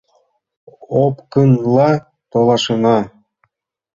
Опкынла 1.03 1.91
толашена... 2.31 2.97